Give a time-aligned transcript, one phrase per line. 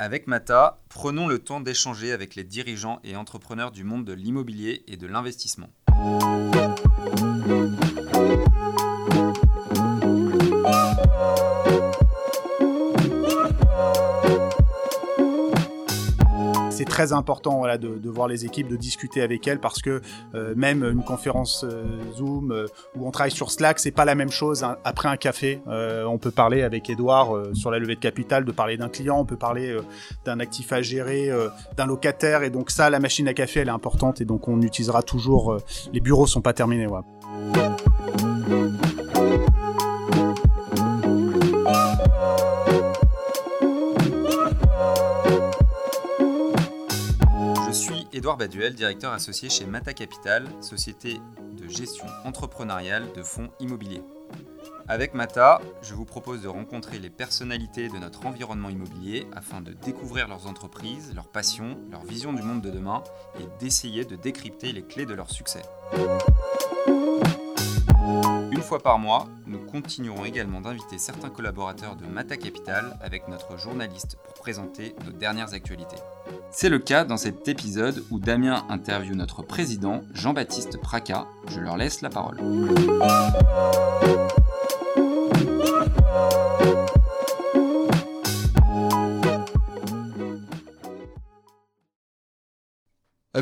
[0.00, 4.84] Avec Mata, prenons le temps d'échanger avec les dirigeants et entrepreneurs du monde de l'immobilier
[4.86, 5.70] et de l'investissement.
[16.98, 20.02] Très important de, voir les équipes, de discuter avec elles parce que
[20.34, 21.84] euh, même une conférence euh,
[22.16, 24.66] Zoom euh, où on travaille sur Slack, c'est pas la même chose.
[24.82, 28.76] Après un café, on peut parler avec Edouard sur la levée de capital, de parler
[28.76, 29.76] d'un client, on peut parler
[30.24, 31.30] d'un actif à gérer,
[31.76, 34.60] d'un locataire et donc ça, la machine à café, elle est importante et donc on
[34.62, 35.56] utilisera toujours.
[35.92, 36.88] les bureaux sont pas terminés.
[48.36, 51.20] Baduel, directeur associé chez Mata Capital, société
[51.52, 54.02] de gestion entrepreneuriale de fonds immobiliers.
[54.86, 59.72] Avec Mata, je vous propose de rencontrer les personnalités de notre environnement immobilier afin de
[59.72, 63.02] découvrir leurs entreprises, leurs passions, leur vision du monde de demain
[63.40, 65.62] et d'essayer de décrypter les clés de leur succès.
[68.68, 74.18] Fois par mois, nous continuerons également d'inviter certains collaborateurs de Mata Capital avec notre journaliste
[74.22, 75.96] pour présenter nos dernières actualités.
[76.50, 81.24] C'est le cas dans cet épisode où Damien interviewe notre président Jean-Baptiste Praca.
[81.48, 82.36] Je leur laisse la parole.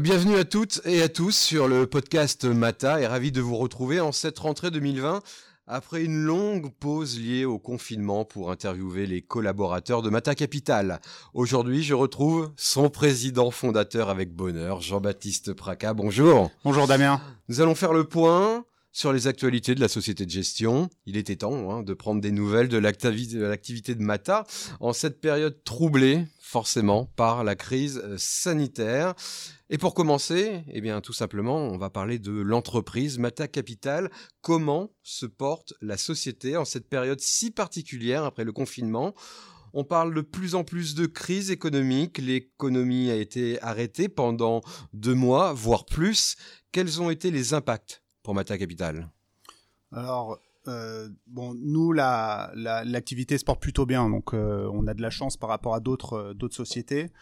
[0.01, 3.99] Bienvenue à toutes et à tous sur le podcast Mata et ravi de vous retrouver
[3.99, 5.23] en cette rentrée 2020
[5.67, 11.01] après une longue pause liée au confinement pour interviewer les collaborateurs de Mata Capital.
[11.33, 15.95] Aujourd'hui, je retrouve son président fondateur avec bonheur, Jean-Baptiste Praca.
[15.95, 16.51] Bonjour.
[16.63, 17.19] Bonjour Damien.
[17.49, 18.67] Nous allons faire le point
[18.97, 20.89] sur les actualités de la société de gestion.
[21.05, 24.47] Il était temps hein, de prendre des nouvelles de l'activité de Mata
[24.81, 29.15] en cette période troublée forcément par la crise euh, sanitaire.
[29.69, 34.11] Et pour commencer, eh bien tout simplement, on va parler de l'entreprise Mata Capital.
[34.41, 39.15] Comment se porte la société en cette période si particulière après le confinement?
[39.75, 42.17] On parle de plus en plus de crise économique.
[42.17, 44.63] L'économie a été arrêtée pendant
[44.95, 46.37] deux mois, voire plus.
[46.73, 49.09] Quels ont été les impacts pour Mata Capital
[49.93, 55.01] Alors, euh, bon, nous, l'activité la, se porte plutôt bien, donc euh, on a de
[55.01, 57.13] la chance par rapport à d'autres euh, d'autres sociétés.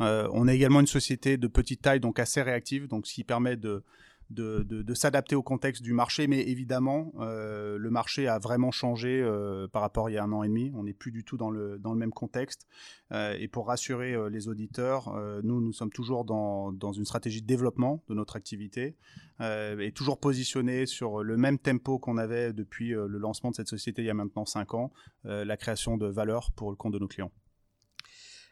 [0.00, 3.56] on est également une société de petite taille, donc assez réactive, donc ce qui permet
[3.56, 3.82] de
[4.30, 9.66] de, s'adapter au contexte du marché, mais évidemment, euh, le marché a vraiment changé euh,
[9.68, 10.72] par rapport à il y a un an et demi.
[10.74, 12.66] On n'est plus du tout dans le, dans le même contexte.
[13.12, 17.46] Euh, et pour rassurer les auditeurs, nous, nous sommes toujours dans, dans, une stratégie de
[17.46, 18.96] développement de notre activité
[19.40, 24.02] et toujours positionnés sur le même tempo qu'on avait depuis le lancement de cette société
[24.02, 24.92] il y a maintenant 5 ans,
[25.24, 27.32] la création de valeur pour le compte de nos clients.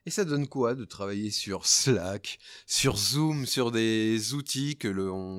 [0.08, 4.88] Et ça donne quoi de travailler sur Slack, sur Zoom, sur des outils que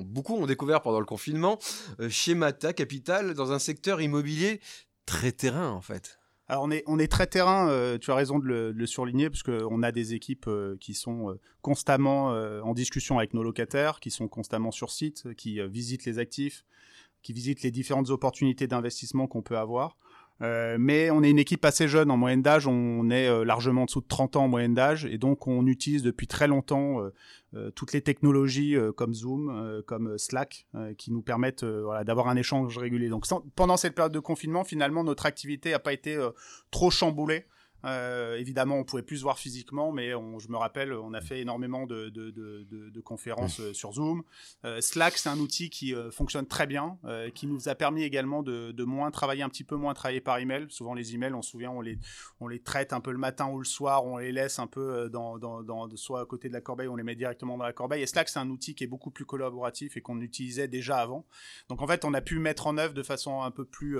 [0.04, 1.58] beaucoup ont découvert pendant le confinement,
[1.98, 4.60] euh, chez Mata Capital, dans un secteur immobilier
[5.06, 6.20] très terrain en fait?
[6.46, 9.90] Alors on est, très terrain, euh, tu as raison de le, souligner, parce qu'on a
[9.90, 14.92] des équipes euh, qui sont constamment en discussion avec nos locataires, qui sont constamment sur
[14.92, 16.64] site, qui visitent les actifs,
[17.22, 19.96] qui visitent les différentes opportunités d'investissement qu'on peut avoir.
[20.42, 23.82] Euh, mais on est une équipe assez jeune en moyenne d'âge, on est euh, largement
[23.82, 27.02] en dessous de 30 ans en moyenne d'âge, et donc on utilise depuis très longtemps
[27.54, 33.08] euh, toutes les technologies comme Zoom, comme Slack, qui nous permettent d'avoir un échange régulier.
[33.08, 36.16] Donc pendant cette période de confinement, finalement, notre activité n'a pas été
[36.70, 37.44] trop chamboulée.
[37.84, 41.40] Euh, évidemment, on pouvait plus se voir physiquement, mais je me rappelle, on a fait
[41.40, 44.22] énormément de, conférences euh, sur Zoom.
[44.64, 46.98] Euh, Slack, c'est un outil qui fonctionne très bien,
[47.34, 50.66] qui nous a permis également de, moins travailler, un petit peu moins travailler par email.
[50.68, 51.98] Souvent, les emails, on se souvient, on les,
[52.40, 55.08] on les traite un peu le matin ou le soir, on les laisse un peu
[55.10, 55.38] dans,
[55.96, 58.02] soit à côté de la corbeille, on les met directement dans la corbeille.
[58.02, 61.24] Et Slack, c'est un outil qui est beaucoup plus collaboratif et qu'on utilisait déjà avant.
[61.68, 63.98] Donc, en fait, on a pu mettre en œuvre de façon un peu plus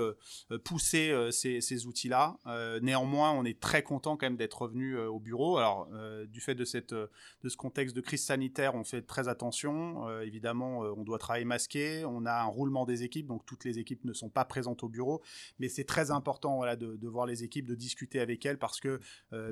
[0.63, 2.37] poussée ces, ces outils-là.
[2.81, 5.57] néanmoins, on est très très content quand même d'être revenu euh, au bureau.
[5.57, 7.07] Alors, euh, du fait de, cette, euh,
[7.41, 10.09] de ce contexte de crise sanitaire, on fait très attention.
[10.19, 12.03] évidemment, on doit travailler masqué.
[12.05, 14.89] On a un roulement des équipes, donc toutes les équipes ne sont pas présentes au
[14.89, 15.21] bureau.
[15.59, 18.99] Mais c'est très important voilà, de, voir les équipes, de discuter avec elles parce que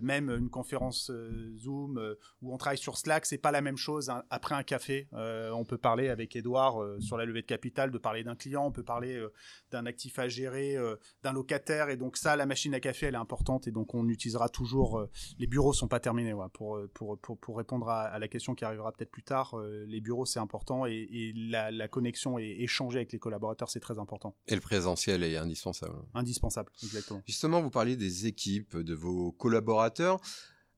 [0.01, 1.12] même une conférence
[1.57, 4.12] Zoom où on travaille sur Slack, c'est pas la même chose.
[4.30, 8.24] Après un café, on peut parler avec Edouard sur la levée de capital, de parler
[8.24, 9.24] d'un client, on peut parler
[9.71, 10.77] d'un actif à gérer,
[11.24, 11.89] d'un locataire.
[11.89, 13.68] Et donc ça, la machine à café, elle est importante.
[13.68, 15.00] Et donc on utilisera toujours.
[15.00, 16.33] Euh, les bureaux sont pas terminés.
[16.33, 20.01] Euh, pour, pour, pour, répondre à, la question qui arrivera peut-être plus tard, euh, les
[20.01, 24.35] bureaux c'est important et, la, connexion et échanger avec les collaborateurs c'est très important.
[24.47, 25.95] Et le présentiel est indispensable.
[26.13, 27.21] Indispensable, exactement.
[27.25, 30.19] Justement, vous parliez des équipes, de vos collaborateurs.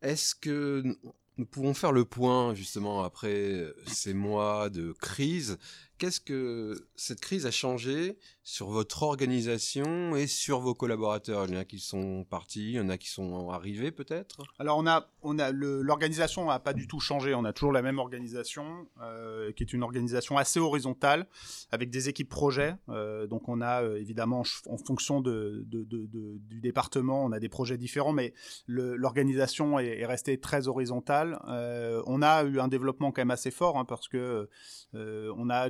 [0.02, 0.84] Est-ce que
[1.38, 5.58] nous pouvons faire le point justement après ces mois de crise
[6.02, 11.46] Qu'est-ce que cette crise a changé sur votre organisation et sur vos collaborateurs?
[11.46, 14.42] Il y en a qui sont partis, il y en a qui sont arrivés peut-être?
[14.58, 17.36] Alors on a, on a l'organisation n'a pas du tout changé.
[17.36, 21.28] On a toujours la même organisation, euh, qui est une organisation assez horizontale,
[21.72, 22.74] avec des équipes projets.
[22.90, 27.78] Euh, donc on a euh, évidemment, en fonction de, du département, on a des projets
[27.78, 28.34] différents, mais
[28.66, 31.40] l'organisation est, est, restée très horizontale.
[32.08, 34.50] On a eu un développement quand même assez fort, hein, parce que
[34.94, 35.70] on a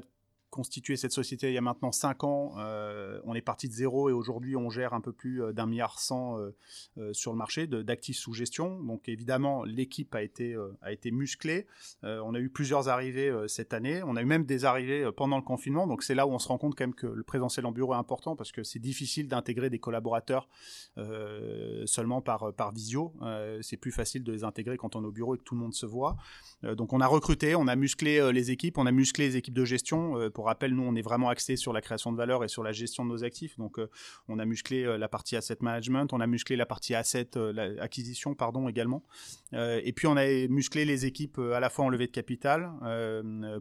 [0.52, 2.54] constitué cette société il y a maintenant 5 ans.
[2.58, 5.66] Euh, on est parti de zéro et aujourd'hui on gère un peu plus euh, d'un
[5.66, 8.84] milliard cent euh, sur le marché d'actifs sous gestion.
[8.84, 11.66] Donc évidemment l'équipe a été a été musclée.
[12.04, 14.04] on a eu plusieurs arrivées cette année.
[14.04, 15.88] On a eu même des arrivées pendant le confinement.
[15.88, 17.94] Donc c'est là où on se rend compte quand même que le présentiel en bureau
[17.94, 20.50] est important parce que c'est difficile d'intégrer des collaborateurs
[21.86, 23.14] seulement par par visio.
[23.62, 25.62] c'est plus facile de les intégrer quand on est au bureau et que tout le
[25.62, 26.18] monde se voit.
[26.64, 29.66] donc on a recruté, on a musclé les équipes, on a musclé les équipes de
[29.66, 32.64] gestion pour rappel, nous, on est vraiment axé sur la création de valeur et sur
[32.64, 33.58] la gestion de nos actifs.
[33.58, 33.90] Donc, euh,
[34.28, 37.78] on a musclé euh, la partie asset management, on a musclé la partie asset euh,
[37.80, 39.04] acquisition, pardon, également.
[39.54, 42.72] et puis, on a musclé les équipes à la fois en levée de capital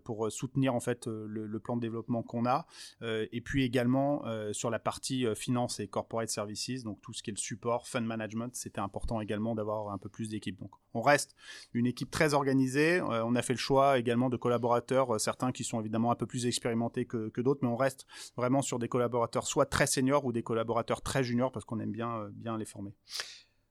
[0.04, 2.66] pour soutenir en fait le, plan de développement qu'on a,
[3.02, 7.32] et puis également sur la partie finance et corporate services, donc tout ce qui est
[7.32, 10.58] le support, fund management, c'était important également d'avoir un peu plus d'équipes.
[10.60, 11.34] Donc, on reste
[11.74, 13.00] une équipe très organisée.
[13.02, 16.46] on a fait le choix également de collaborateurs, certains qui sont évidemment un peu plus
[16.46, 16.69] expérimentés
[17.06, 18.06] que, d'autres, mais on reste
[18.36, 21.92] vraiment sur des collaborateurs soit très seniors ou des collaborateurs très juniors parce qu'on aime
[21.92, 22.94] bien, euh, bien les former.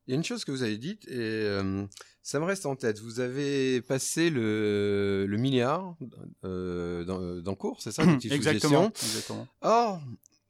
[0.07, 1.85] Il y a une chose que vous avez dite et euh,
[2.23, 2.99] ça me reste en tête.
[2.99, 5.95] Vous avez passé le, milliard
[6.43, 7.03] euh,
[7.41, 8.87] dans, cours, c'est ça Exactement.
[8.87, 9.47] exactement.
[9.61, 10.01] Or,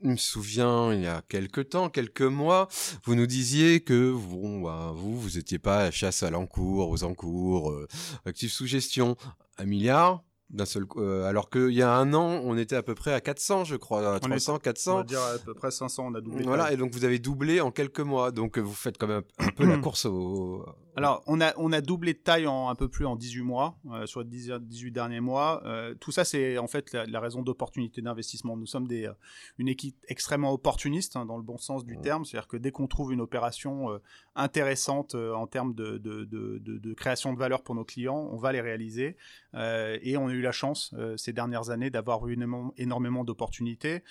[0.01, 2.69] je me souviens, il y a quelques temps, quelques mois,
[3.03, 7.03] vous nous disiez que bon, bah, vous, vous étiez pas à chasse à l'encours, aux
[7.03, 7.85] encours, euh,
[8.25, 9.17] actifs sous gestion.
[9.57, 12.95] Un milliard, d'un seul euh, alors qu'il y a un an on était à peu
[12.95, 16.07] près à 400 je crois à 300 400 on va dire à peu près 500
[16.07, 18.97] on a doublé voilà et donc vous avez doublé en quelques mois donc vous faites
[18.97, 20.65] quand même un peu la course au
[20.99, 23.77] alors, on a, on a doublé de taille en un peu plus en 18 mois,
[23.89, 25.61] euh, sur les 18 derniers mois.
[25.65, 28.57] Euh, tout ça, c'est en fait la, raison d'opportunité d'investissement.
[28.57, 29.13] Nous sommes des, euh,
[29.57, 32.25] une équipe extrêmement opportuniste, hein, dans le bon sens du terme.
[32.25, 33.97] C'est-à-dire que dès qu'on trouve une opération
[34.39, 39.17] intéressante en termes de, création de valeur pour nos clients, on va les réaliser.
[39.53, 42.37] et on a eu la chance ces dernières années d'avoir eu
[42.77, 44.03] énormément, d'opportunités.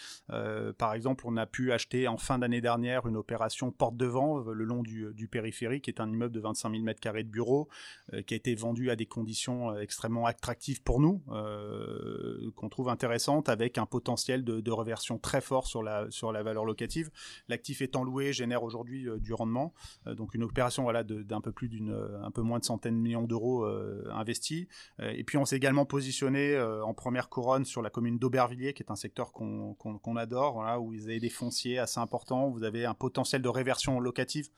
[0.78, 4.38] par exemple, on a pu acheter en fin d'année dernière une opération porte de vent
[4.38, 7.68] le long du, périphérique, qui est un immeuble de 25 000 mètres carrés de bureau,
[8.12, 12.68] euh, qui a été vendu à des conditions euh, extrêmement attractives pour nous, euh, qu'on
[12.68, 17.10] trouve intéressantes, avec un potentiel de, reversion très fort sur la valeur locative.
[17.48, 19.72] L'actif étant loué génère aujourd'hui du rendement,
[20.18, 23.22] donc une opération voilà, d'un peu plus d'une, un peu moins de centaines de millions
[23.22, 23.64] d'euros
[24.12, 24.66] investis.
[25.00, 28.90] et puis on s'est également positionné en première couronne sur la commune d'Aubervilliers, qui est
[28.90, 33.42] un secteur qu'on adore, où vous avez des fonciers assez importants, vous avez un potentiel
[33.42, 34.50] de réversion locative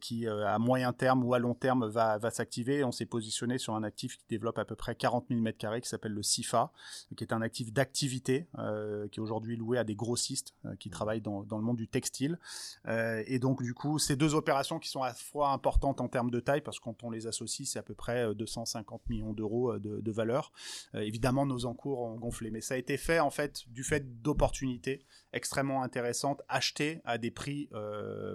[0.00, 2.84] qui à moyen terme ou à long terme va, va s'activer.
[2.84, 5.88] On s'est positionné sur un actif qui développe à peu près 40 000 m2 qui
[5.88, 6.72] s'appelle le CIFA,
[7.16, 10.90] qui est un actif d'activité euh, qui est aujourd'hui loué à des grossistes euh, qui
[10.90, 12.38] travaillent dans, dans, le monde du textile.
[12.86, 16.08] Euh, et donc du coup, ces deux opérations qui sont à la fois importantes en
[16.08, 19.32] termes de taille, parce que quand on les associe, c'est à peu près 250 millions
[19.32, 20.52] d'euros de, de, valeur.
[20.94, 25.04] évidemment, nos encours ont gonflé, mais ça a été fait en fait du fait d'opportunités
[25.32, 27.68] extrêmement intéressantes achetées à des prix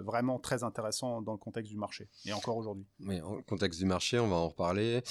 [0.04, 2.08] vraiment très intéressants dans le contexte du marché.
[2.24, 2.86] Et encore aujourd'hui.
[2.98, 5.02] Mais en contexte du marché, on va en reparler.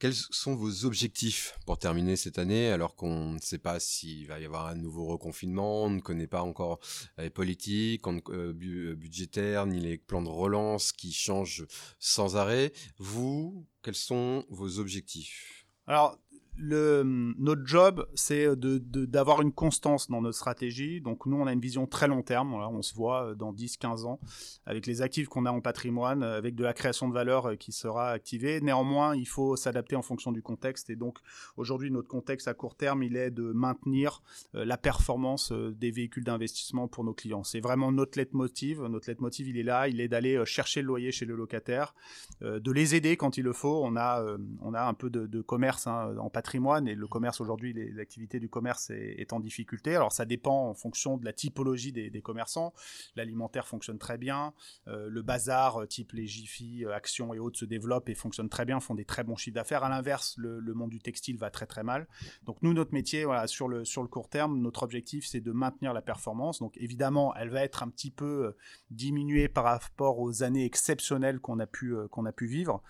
[0.00, 4.40] Quels sont vos objectifs pour terminer cette année alors qu'on ne sait pas s'il va
[4.40, 6.80] y avoir un nouveau reconfinement, on ne connaît pas encore
[7.18, 11.66] les politiques euh, euh, budgétaires ni les plans de relance qui changent
[11.98, 12.72] sans arrêt.
[12.96, 15.66] Vous, quels sont vos objectifs?
[15.86, 16.18] Alors,
[16.62, 21.00] notre job, c'est d'avoir une constance dans notre stratégie.
[21.00, 22.52] Donc nous, on a une vision très long terme.
[22.54, 24.20] on se voit euh, dans 10-15 ans
[24.66, 27.54] avec les actifs qu'on a en patrimoine, euh, avec de la création de valeur euh,
[27.56, 28.60] qui sera activée.
[28.60, 30.90] Néanmoins, il faut s'adapter en fonction du contexte.
[30.90, 31.18] Et donc
[31.56, 36.88] aujourd'hui, notre contexte à court terme, il est de maintenir la performance des véhicules d'investissement
[36.88, 37.44] pour nos clients.
[37.44, 38.82] C'est vraiment notre leitmotiv.
[38.82, 39.88] Notre leitmotiv, il est là.
[39.88, 41.94] Il est d'aller chercher le loyer chez le locataire,
[42.40, 43.82] de les aider quand il le faut.
[43.84, 44.24] On a,
[44.60, 48.48] on a un peu de, commerce hein, en patrimoine et le commerce aujourd'hui, l'activité du
[48.48, 49.94] commerce est, en difficulté.
[49.94, 52.72] Alors ça dépend en fonction de la typologie des, commerçants.
[53.16, 54.52] L'alimentaire fonctionne très bien,
[54.86, 58.94] le bazar type les Jiffy, Action et autres se développent et fonctionnent très bien, font
[58.94, 59.84] des très bons chiffres d'affaires.
[59.84, 62.08] À l'inverse, le, monde du textile va très très mal.
[62.44, 65.92] Donc nous, notre métier, sur le sur le court terme, notre objectif c'est de maintenir
[65.92, 66.58] la performance.
[66.58, 68.54] Donc évidemment, elle va être un petit peu
[68.90, 72.82] diminuée par rapport aux années exceptionnelles qu'on a pu qu'on a pu vivre.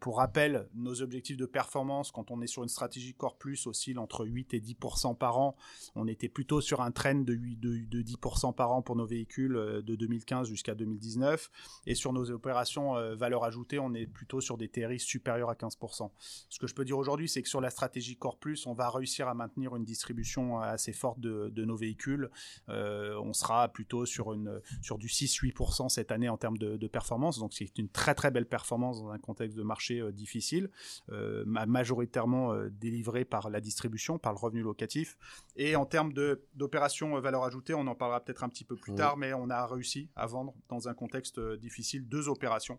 [0.00, 3.98] pour rappel, nos objectifs de performance, quand on est sur une stratégie Core Plus, oscillent
[3.98, 5.56] entre 8 et 10% par an.
[5.94, 9.56] On était plutôt sur un trend de, de, de 10% par an pour nos véhicules
[9.56, 11.50] euh, de 2015 jusqu'à 2019.
[11.86, 15.54] Et sur nos opérations euh, valeur ajoutée, on est plutôt sur des TRI supérieurs à
[15.54, 16.10] 15%.
[16.48, 18.90] Ce que je peux dire aujourd'hui, c'est que sur la stratégie Core Plus, on va
[18.90, 22.30] réussir à maintenir une distribution assez forte de, nos véhicules.
[22.68, 27.38] Euh, on sera plutôt sur, une, sur du 6-8% cette année en termes de, performance.
[27.38, 30.70] Donc c'est une très très belle performance dans un contexte de marché difficile.
[31.10, 35.16] Euh, majoritairement euh, délivré par la distribution, par le revenu locatif.
[35.56, 36.12] Et en termes
[36.54, 39.50] d'opérations euh, valeur ajoutée, on en parlera peut-être un petit peu plus tard, mais on
[39.50, 42.78] a réussi à vendre dans un contexte difficile deux opérations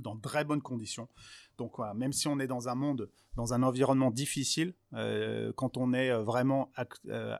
[0.00, 1.08] dans de très bonnes conditions.
[1.58, 5.76] Donc voilà, même si on est dans un monde, dans un environnement difficile, euh, quand
[5.76, 6.72] on est euh, vraiment
[7.08, 7.36] euh,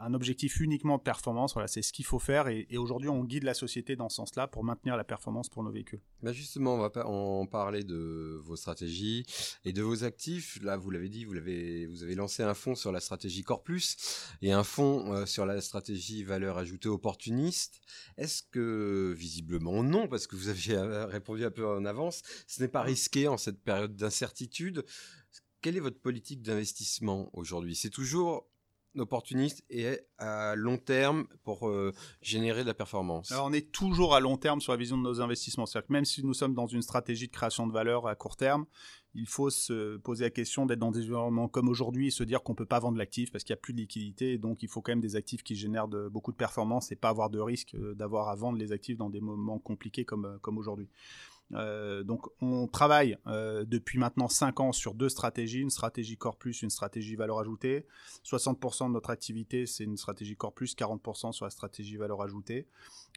[0.00, 2.48] un objectif uniquement de performance, voilà, c'est ce qu'il faut faire.
[2.48, 5.70] Et, aujourd'hui, on guide la société dans ce sens-là pour maintenir la performance pour nos
[5.70, 6.00] véhicules.
[6.22, 9.24] Bah justement, on va en parler de vos stratégies
[9.64, 10.58] et de vos actifs.
[10.62, 13.96] Là, vous l'avez dit, vous l'avez, vous avez lancé un fonds sur la stratégie Corpus
[14.42, 17.80] et un fonds sur la stratégie valeur ajoutée opportuniste.
[18.16, 22.68] Est-ce que visiblement non, parce que vous aviez répondu un peu en avance, ce n'est
[22.68, 24.84] pas risqué en cette période d'incertitude?
[25.66, 27.74] Quelle est votre politique d'investissement aujourd'hui?
[27.74, 28.46] C'est toujours
[28.96, 31.92] opportuniste et à long terme pour euh,
[32.22, 33.32] générer de la performance?
[33.32, 35.66] Alors on est toujours à long terme sur la vision de nos investissements.
[35.66, 38.36] C'est-à-dire que même si nous sommes dans une stratégie de création de valeur à court
[38.36, 38.66] terme,
[39.12, 42.44] il faut se poser la question d'être dans des environnements comme aujourd'hui et se dire
[42.44, 44.38] qu'on ne peut pas vendre l'actif parce qu'il n'y a plus de liquidité.
[44.38, 47.28] Donc il faut quand même des actifs qui génèrent beaucoup de performance et pas avoir
[47.28, 50.58] de risque euh, d'avoir à vendre les actifs dans des moments compliqués comme, euh, comme
[50.58, 50.88] aujourd'hui.
[51.54, 56.36] Euh, donc on travaille euh, depuis maintenant 5 ans sur deux stratégies, une stratégie Core
[56.36, 57.86] Plus, une stratégie valeur ajoutée.
[58.24, 62.66] 60% de notre activité c'est une stratégie Core Plus, 40% sur la stratégie valeur ajoutée.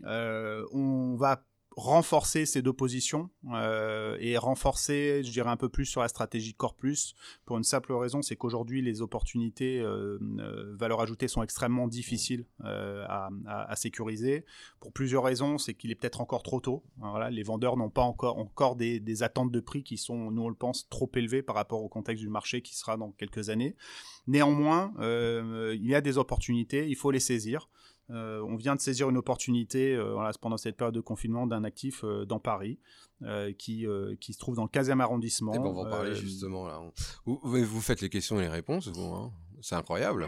[0.05, 1.43] Euh, on va
[1.79, 6.53] renforcer ces deux positions euh, et renforcer, je dirais un peu plus sur la stratégie
[6.53, 11.41] Core Plus pour une simple raison, c'est qu'aujourd'hui les opportunités euh, euh valeur ajoutée sont
[11.41, 13.29] extrêmement difficiles à,
[13.75, 14.45] sécuriser
[14.79, 15.57] pour plusieurs raisons.
[15.57, 16.83] C'est qu'il est, peut-être encore trop tôt.
[16.97, 20.43] Voilà, les vendeurs n'ont pas encore encore des, des, attentes de prix qui sont, nous
[20.43, 23.49] on le pense, trop élevées par rapport au contexte du marché qui sera dans quelques
[23.49, 23.75] années.
[24.27, 27.69] Néanmoins, il y a des opportunités, il faut les saisir.
[28.11, 32.03] Euh, on vient de saisir une opportunité euh, pendant cette période de confinement d'un actif
[32.03, 32.79] euh, dans Paris
[33.57, 33.85] qui,
[34.21, 35.51] qui se trouve dans le 15e arrondissement.
[35.53, 36.79] Eh ben, on va en parler justement là.
[37.25, 39.13] Vous, vous, faites les questions et les réponses, vous.
[39.13, 40.27] Hein c'est incroyable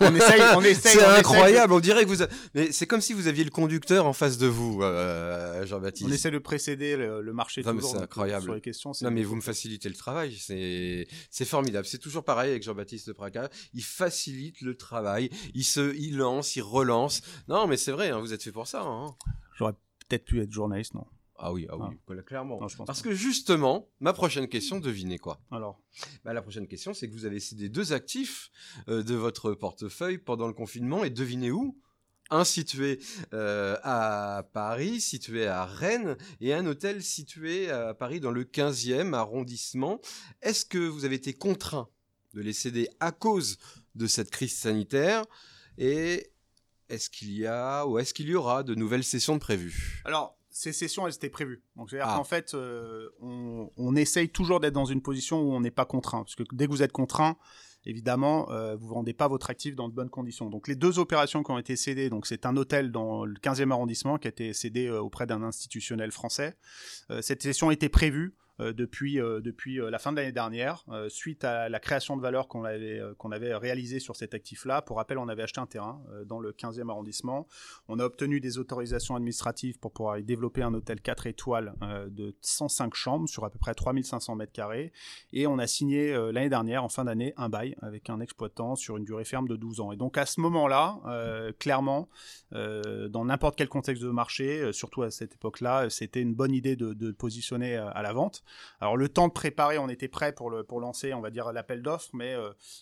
[0.00, 0.98] on essaye, on essaye.
[0.98, 1.72] C'est incroyable.
[1.72, 2.24] On dirait que vous,
[2.54, 6.08] mais c'est comme si vous aviez le conducteur en face de vous, euh, Jean-Baptiste.
[6.08, 7.62] On essaie de précéder le, marché.
[7.62, 8.44] Non, c'est incroyable.
[8.44, 8.92] Sur les questions.
[9.02, 10.36] Non, mais vous me facilitez le travail.
[10.38, 11.86] C'est, c'est formidable.
[11.86, 13.48] C'est toujours pareil avec Jean-Baptiste Praca.
[13.74, 15.30] Il facilite le travail.
[15.54, 17.22] Il se, il lance, il relance.
[17.48, 18.10] Non, mais c'est vrai.
[18.10, 18.82] Hein, vous êtes fait pour ça.
[18.82, 19.14] Hein.
[19.56, 19.74] J'aurais
[20.08, 21.06] peut-être pu être journaliste, non
[21.38, 22.22] ah oui, ah oui, ah.
[22.22, 22.58] clairement.
[22.84, 25.40] Parce que justement, ma prochaine question, devinez quoi?
[25.52, 25.80] Alors?
[26.24, 28.50] Bah, La prochaine question, c'est que vous avez cédé deux actifs
[28.88, 31.78] euh, de votre portefeuille pendant le confinement, et devinez où?
[32.30, 33.00] Un situé
[33.32, 39.14] euh, à Paris, situé à Rennes, et un hôtel situé à Paris dans le 15e
[39.14, 40.00] arrondissement.
[40.42, 41.88] Est-ce que vous avez été contraint
[42.34, 43.58] de les céder à cause
[43.94, 45.24] de cette crise sanitaire?
[45.78, 46.32] Et
[46.88, 50.02] est-ce qu'il y a ou est-ce qu'il y aura de nouvelles sessions de prévues?
[50.04, 51.62] Alors, ces sessions, elles étaient prévues.
[51.76, 52.16] Donc, c'est-à-dire ah.
[52.16, 55.84] qu'en fait, euh, on, on, essaye toujours d'être dans une position où on n'est pas
[55.84, 56.24] contraint.
[56.24, 57.36] Parce que dès que vous êtes contraint,
[57.84, 60.50] évidemment, euh, vous vendez pas votre actif dans de bonnes conditions.
[60.50, 63.70] Donc, les deux opérations qui ont été cédées, donc c'est un hôtel dans le 15e
[63.70, 66.56] arrondissement qui a été cédé euh, auprès d'un institutionnel français.
[67.20, 68.34] Cette session était prévue.
[68.60, 72.22] Euh, depuis, euh, depuis euh, la fin de l'année dernière, suite à la création de
[72.22, 74.82] valeur qu'on avait, qu'on avait réalisée sur cet actif-là.
[74.82, 77.46] Pour rappel, on avait acheté un terrain dans le 15e arrondissement.
[77.88, 81.74] On a obtenu des autorisations administratives pour pouvoir y développer un hôtel 4 étoiles
[82.08, 84.92] de 105 chambres sur à peu près 3500 mètres carrés.
[85.32, 88.96] Et on a signé l'année dernière, en fin d'année, un bail avec un exploitant sur
[88.96, 89.92] une durée ferme de 12 ans.
[89.92, 91.00] Et donc à ce moment-là,
[91.58, 92.08] clairement,
[92.52, 96.94] dans n'importe quel contexte de marché, surtout à cette époque-là, c'était une bonne idée de,
[96.94, 98.42] de positionner à la vente.
[98.80, 101.82] Alors le temps de préparer, on était prêt pour pour lancer, on va dire l'appel
[101.82, 102.36] d'offres, mais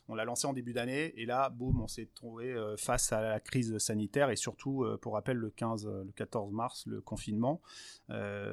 [0.09, 3.41] on l'a lancé en début d'année et là, boum, on s'est trouvé face à la
[3.41, 7.61] crise sanitaire et surtout, pour rappel, le 15, le 14 mars, le confinement.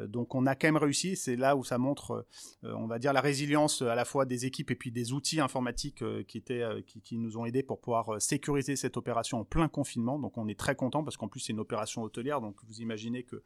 [0.08, 1.16] donc on a quand même réussi.
[1.16, 2.26] C'est là où ça montre,
[2.64, 6.04] on va dire, la résilience à la fois des équipes et puis des outils informatiques
[6.28, 10.20] qui étaient qui, nous ont aidés pour pouvoir sécuriser cette opération en plein confinement.
[10.20, 12.42] Donc on est très content parce qu'en plus c'est une opération hôtelière.
[12.42, 13.44] Donc vous imaginez que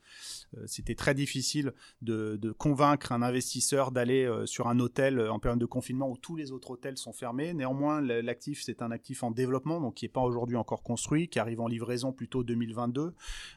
[0.66, 3.57] c'était très difficile de, de, convaincre un investisseur
[3.92, 7.54] d'aller sur un hôtel en période de confinement où tous les autres hôtels sont fermés.
[7.54, 11.40] Néanmoins, l'actif, c'est un actif en développement, donc qui n'est pas aujourd'hui encore construit, qui
[11.40, 13.14] arrive en livraison plutôt 2022.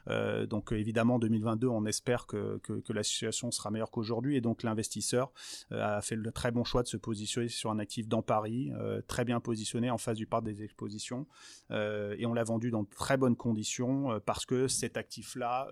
[0.09, 4.37] Euh, donc évidemment, 2022, on espère que, que, la situation sera meilleure qu'aujourd'hui.
[4.37, 5.33] Et donc l'investisseur
[5.73, 8.73] euh, a fait le très bon choix de se positionner sur un actif dans Paris,
[8.75, 11.26] euh, très bien positionné en face du parc des expositions.
[11.71, 15.69] et on l'a vendu dans de très bonnes conditions parce que cet actif-là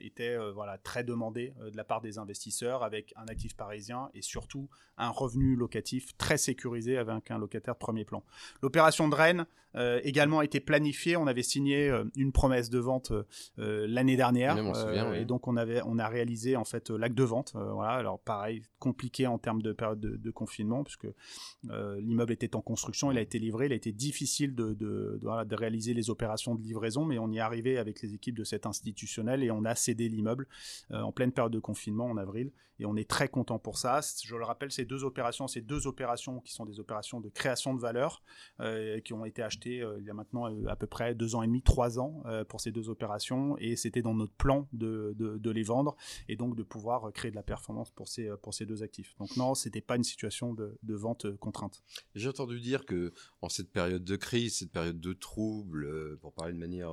[0.00, 4.70] était voilà, très demandé de la part des investisseurs avec un actif parisien et surtout
[4.96, 8.24] un revenu locatif très sécurisé avec un locataire de premier plan.
[8.62, 9.46] L'opération de Rennes
[9.76, 11.16] euh, également a été planifiée.
[11.16, 13.12] On avait signé euh, une promesse de vente
[13.58, 14.56] euh, l'année dernière,
[15.14, 17.52] et donc on avait on a réalisé en fait l'acte de vente.
[17.54, 21.06] voilà, alors pareil, compliqué en termes de période de, confinement puisque
[21.98, 25.54] l'immeuble était en construction, il a été livré, il a été difficile de de, de,
[25.54, 28.66] réaliser les opérations de livraison, mais on y est arrivé avec les équipes de cet
[28.66, 30.46] institutionnel et on a cédé l'immeuble
[30.90, 34.00] en pleine période de confinement en avril et on est très content pour ça.
[34.22, 37.72] Je le rappelle, ces deux opérations, ces deux opérations qui sont des opérations de création
[37.74, 38.22] de valeur
[39.04, 41.42] qui ont été achetées euh, il y a maintenant euh, à peu près deux ans
[41.42, 45.14] et demi, trois ans euh, pour ces deux opérations, et c'était dans notre plan de,
[45.16, 45.96] de, les vendre
[46.28, 49.14] et donc de pouvoir créer de la performance pour ces, pour ces deux actifs.
[49.18, 51.82] Donc non, c'était pas une situation de, de vente contrainte.
[52.14, 56.52] J'ai entendu dire que en cette période de crise, cette période de trouble, pour parler
[56.52, 56.92] de manière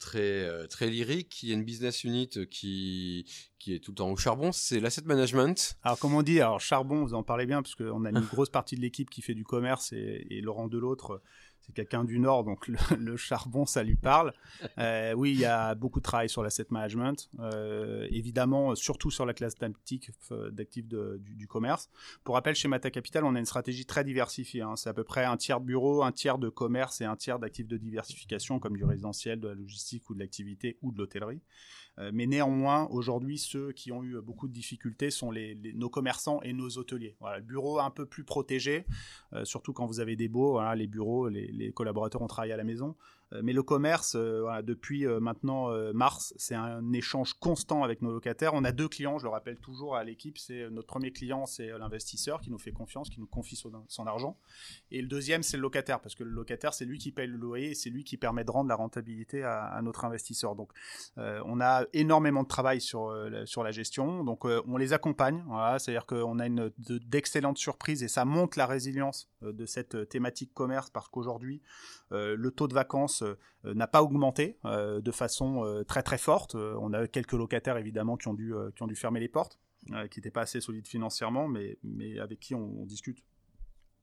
[0.00, 3.24] très très lyrique, il y a une business unit qui
[3.64, 5.78] qui est tout le temps au charbon, c'est l'asset management.
[5.82, 8.50] Alors, comme on dit, alors charbon, vous en parlez bien, parce qu'on a une grosse
[8.50, 11.22] partie de l'équipe qui fait du commerce et, et Laurent l'autre
[11.66, 14.34] c'est quelqu'un du Nord, donc le, charbon, ça lui parle.
[14.78, 19.24] Euh, oui, il y a beaucoup de travail sur l'asset management, euh, évidemment, surtout sur
[19.24, 20.10] la classe d'actifs
[20.88, 21.88] du, du, commerce.
[22.22, 24.60] Pour rappel, chez Mata Capital, on a une stratégie très diversifiée.
[24.60, 24.76] Hein.
[24.76, 27.38] C'est à peu près un tiers de bureau, un tiers de commerce et un tiers
[27.38, 31.40] d'actifs de diversification, comme du résidentiel, de la logistique ou de l'activité ou de l'hôtellerie.
[31.98, 35.32] Euh, mais néanmoins, aujourd'hui, ceux qui ont eu beaucoup de difficultés sont
[35.74, 37.16] nos commerçants et nos hôteliers.
[37.36, 38.84] Le bureau un peu plus protégé,
[39.32, 42.64] euh, surtout quand vous avez des beaux, les bureaux, les collaborateurs ont travaillé à la
[42.64, 42.96] maison.
[43.32, 48.12] Euh, mais le commerce, euh, depuis euh, maintenant mars, c'est un échange constant avec nos
[48.12, 48.52] locataires.
[48.54, 50.38] On a deux clients, je le rappelle toujours à l'équipe.
[50.38, 54.36] C'est notre premier client, c'est l'investisseur qui nous fait confiance, qui nous confie son, argent.
[54.90, 57.36] Et le deuxième, c'est le locataire, parce que le locataire, c'est lui qui paye le
[57.36, 60.54] loyer et c'est lui qui permet de rendre la rentabilité à, notre investisseur.
[60.56, 60.72] Donc,
[61.16, 63.14] on a énormément de travail sur
[63.46, 64.24] sur la gestion.
[64.24, 65.44] Donc, on les accompagne.
[65.78, 70.90] C'est-à-dire qu'on a une d'excellentes surprises et ça monte la résilience de cette thématique commerce,
[70.90, 71.62] parce qu'aujourd'hui,
[72.10, 73.36] le taux de vacances euh,
[73.74, 76.54] n'a pas augmenté euh, de façon euh, très très forte.
[76.54, 79.58] on a quelques locataires évidemment qui ont dû, qui ont dû fermer les portes,
[80.10, 83.22] qui n'étaient pas assez solides financièrement, mais avec qui on discute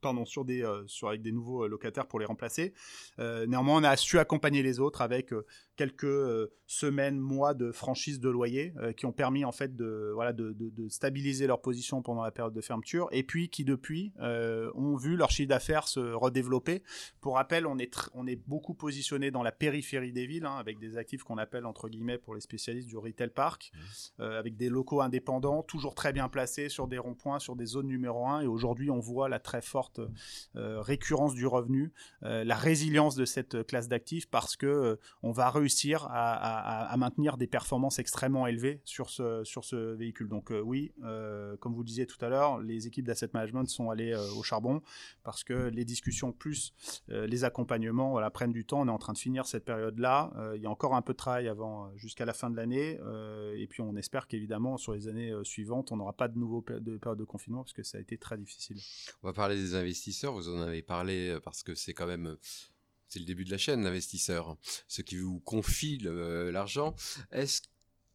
[0.02, 2.74] pardon, sur des, euh, sur, avec des nouveaux euh, locataires pour les remplacer.
[3.18, 5.32] Euh, néanmoins, on a su accompagner les autres avec
[5.76, 10.52] quelques semaines, mois de franchise de loyer qui ont permis en fait de, voilà, de,
[10.52, 15.16] de, stabiliser leur position pendant la période de fermeture et puis qui depuis ont vu
[15.16, 16.82] leur chiffre d'affaires se redévelopper.
[17.20, 20.78] Pour rappel, on est, on est beaucoup positionné dans la périphérie des villes hein, avec
[20.78, 23.72] des actifs qu'on appelle entre guillemets pour les spécialistes du retail park,
[24.18, 24.22] mmh.
[24.22, 28.26] avec des locaux indépendants, toujours très bien placés sur des ronds-points, sur des zones numéro
[28.26, 29.91] 1 et aujourd'hui on voit la très forte
[30.56, 35.32] euh, récurrence du revenu, euh, la résilience de cette classe d'actifs parce que euh, on
[35.32, 40.28] va réussir à, maintenir des performances extrêmement élevées sur ce, sur ce véhicule.
[40.28, 40.92] Donc oui,
[41.60, 44.82] comme vous le disiez tout à l'heure, les équipes d'asset management sont allées au charbon
[45.24, 46.72] parce que les discussions plus
[47.08, 48.82] les accompagnements voilà, prennent du temps.
[48.82, 50.32] On est en train de finir cette période-là.
[50.54, 52.98] il y a encore un peu de travail avant jusqu'à la fin de l'année.
[53.56, 56.98] et puis on espère qu'évidemment sur les années suivantes, on n'aura pas de nouveau de
[56.98, 58.78] période de confinement parce que ça a été très difficile.
[59.22, 62.26] On va parler des investisseurs, vous en avez parlé euh, parce que c'est quand même
[62.26, 62.36] euh,
[63.08, 64.56] c'est le début de la chaîne, l'investisseur,
[64.88, 66.94] ceux qui vous confient euh, l'argent.
[67.30, 67.60] Est-ce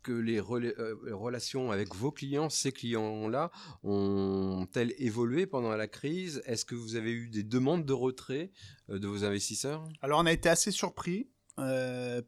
[0.02, 3.52] que les relations avec vos clients, ces clients-là,
[3.84, 6.42] ont-elles évolué pendant la crise?
[6.46, 8.52] Est-ce que vous avez eu des demandes de retrait
[8.88, 9.88] de vos investisseurs?
[10.02, 11.30] Alors on a été assez surpris.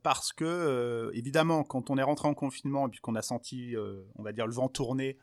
[0.03, 3.75] parce que évidemment quand on est rentré en confinement et puis qu'on a senti
[4.15, 5.17] on va dire le vent tourner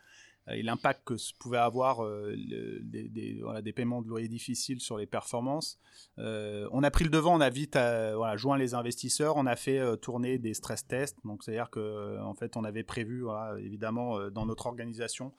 [0.49, 2.35] et l'impact que pouvait avoir euh,
[2.83, 5.79] des, des, voilà, des, paiements de loyer difficiles sur les performances.
[6.19, 9.47] Euh, on a pris le devant, on a vite euh, voilà, joint les investisseurs, on
[9.47, 11.19] a fait euh, tourner des stress tests.
[11.25, 15.33] Donc c'est-à-dire que en fait on avait prévu voilà, évidemment dans notre organisation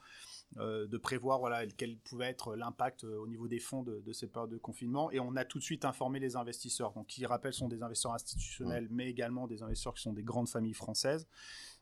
[0.56, 4.50] de prévoir voilà, quel pouvait être l'impact au niveau des fonds de, de cette période
[4.50, 5.10] de confinement.
[5.10, 8.14] Et on a tout de suite informé les investisseurs, donc qui, rappelle, sont des investisseurs
[8.14, 11.28] institutionnels, mais également des investisseurs qui sont des grandes familles françaises.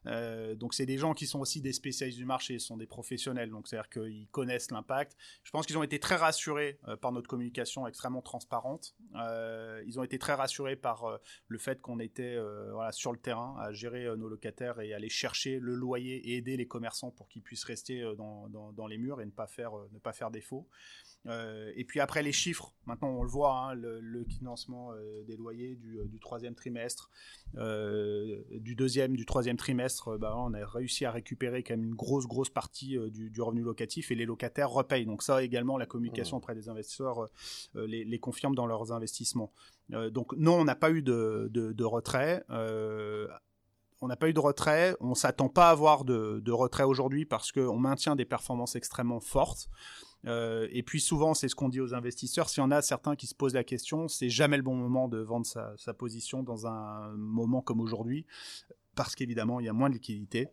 [0.06, 2.86] Euh, donc c'est des gens qui sont aussi des spécialistes du marché, ce sont des
[2.86, 5.16] professionnels, donc c'est-à-dire qu'ils connaissent l'impact.
[5.42, 8.94] Je pense qu'ils ont été très rassurés euh, par notre communication extrêmement transparente.
[9.16, 12.36] Euh, ils ont été très rassurés par le fait qu'on était
[12.90, 16.66] sur le terrain à gérer nos locataires et aller chercher le loyer et aider les
[16.66, 20.30] commerçants pour qu'ils puissent rester dans, les murs et ne pas faire, ne pas faire
[20.30, 20.68] défaut.
[21.28, 24.92] Et puis après les chiffres, maintenant on le voit, hein, le, financement
[25.26, 27.10] des loyers du, troisième trimestre,
[27.54, 32.26] du deuxième, du troisième trimestre, bah, on a réussi à récupérer quand même une grosse
[32.26, 35.06] grosse partie du, revenu locatif et les locataires repayent.
[35.06, 36.38] Donc ça également, la communication mmh.
[36.38, 37.28] auprès des investisseurs
[37.74, 39.52] les, confirme dans leurs investissements.
[40.10, 42.44] donc non, on n'a pas eu de, de retrait
[44.02, 47.24] on n'a pas eu de retrait, on s'attend pas à avoir de, de retrait aujourd'hui
[47.24, 49.68] parce qu'on maintient des performances extrêmement fortes.
[50.26, 52.48] Euh, et puis souvent, c'est ce qu'on dit aux investisseurs.
[52.48, 55.08] S'il y en a certains qui se posent la question, c'est jamais le bon moment
[55.08, 58.26] de vendre sa, sa position dans un moment comme aujourd'hui,
[58.96, 60.48] parce qu'évidemment, il y a moins de liquidité.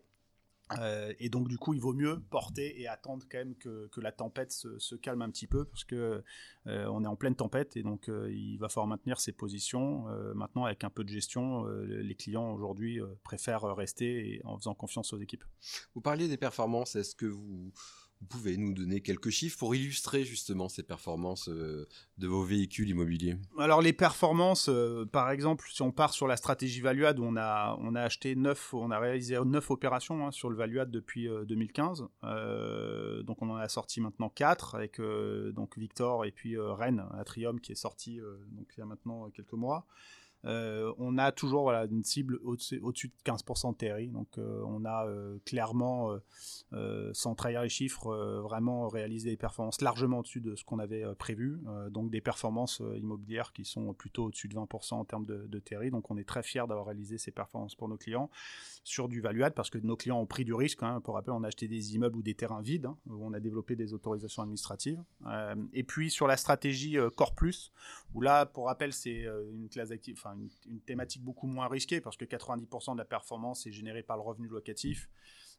[0.78, 4.00] Euh, et donc du coup, il vaut mieux porter et attendre quand même que, que
[4.00, 6.22] la tempête se, calme un petit peu parce que
[6.66, 10.04] euh, on est en pleine tempête et donc euh, il va falloir maintenir ses positions.
[10.34, 15.18] maintenant, avec un peu de gestion, les clients aujourd'hui préfèrent rester en faisant confiance aux
[15.18, 15.44] équipes.
[15.94, 16.96] Vous parliez des performances.
[16.96, 17.72] Est-ce que vous
[18.24, 22.88] vous pouvez nous donner quelques chiffres pour illustrer justement ces performances euh, de vos véhicules
[22.88, 23.36] immobiliers?
[23.58, 27.76] Alors les performances, euh, par exemple, si on part sur la stratégie Valuade, on a,
[27.80, 32.06] on a acheté 9, on a réalisé 9 opérations hein, sur le Valuade depuis 2015.
[32.24, 35.00] Euh, donc on en a sorti maintenant 4 avec
[35.52, 38.20] donc Victor et puis Rennes, Atrium qui est sorti
[38.52, 39.86] donc il y a maintenant quelques mois.
[40.46, 44.08] Euh, on a toujours une cible au-dessus de 15% de TRI.
[44.08, 46.10] Donc euh, on a euh, clairement,
[47.12, 51.60] sans trahir les chiffres, vraiment réalisé des performances largement au-dessus de ce qu'on avait prévu.
[51.90, 55.90] donc des performances immobilières qui sont plutôt au-dessus de 20% en termes de, de.
[55.90, 58.30] Donc on est très fiers d'avoir réalisé ces performances pour nos clients
[58.84, 60.82] sur du valuade parce que nos clients ont pris du risque.
[60.82, 61.00] Hein.
[61.00, 63.40] Pour rappel, on a acheté des immeubles ou des terrains vides hein, où on a
[63.40, 65.02] développé des autorisations administratives.
[65.72, 67.72] et puis sur la stratégie Core Plus,
[68.14, 72.16] où là, pour rappel, c'est une classe active, enfin une, thématique beaucoup moins risquée parce
[72.16, 75.08] que 90% de la performance est générée par le revenu locatif.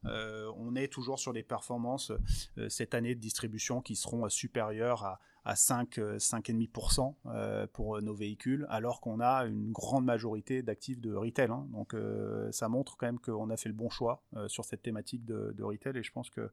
[0.06, 2.12] Euh, on est toujours sur des performances
[2.58, 8.16] euh, cette année de distribution qui seront supérieures à, à 5, 5,5% euh, pour nos
[8.16, 11.52] véhicules, alors qu'on a une grande majorité d'actifs de retail.
[11.52, 11.68] Hein.
[11.72, 14.82] Donc euh, ça montre quand même qu'on a fait le bon choix euh, sur cette
[14.82, 16.50] thématique de, de, retail et je pense que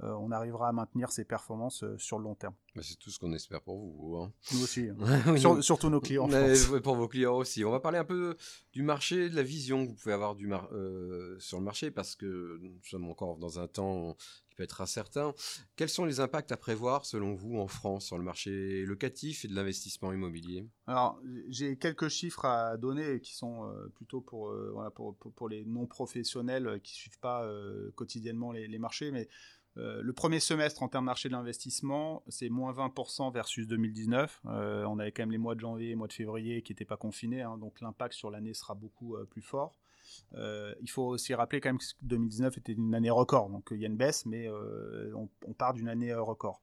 [0.00, 2.54] on arrivera à maintenir ces performances sur le long terme.
[2.80, 4.16] C'est tout ce qu'on espère pour vous.
[4.16, 4.32] Hein.
[4.52, 4.88] Nous aussi.
[4.88, 5.60] Hein.
[5.60, 6.28] surtout nos clients.
[6.82, 7.64] pour vos clients aussi.
[7.64, 8.36] On va parler un peu
[8.72, 10.50] du marché, de la vision que vous pouvez avoir du
[11.38, 14.16] sur le marché parce que nous sommes encore dans un temps
[14.54, 15.34] peut être incertain.
[15.76, 19.48] Quels sont les impacts à prévoir selon vous en France sur le marché locatif et
[19.48, 20.66] de l'investissement immobilier?
[20.86, 25.64] Alors j'ai quelques chiffres à donner qui sont euh, plutôt pour, euh, pour, pour, les
[25.64, 29.28] non professionnels qui suivent pas euh, quotidiennement les, les, marchés, mais
[29.76, 34.42] le premier semestre en termes de marché de l'investissement, c'est moins 20% versus 2019.
[34.44, 36.96] on avait quand même les mois de janvier et mois de février qui n'étaient pas
[36.96, 39.76] confinés, hein, donc l'impact sur l'année sera beaucoup plus fort.
[40.34, 43.78] Euh, il faut aussi rappeler quand même que 2019 était une année record, donc il
[43.78, 46.60] y a une baisse, mais euh, on, part d'une année euh, record.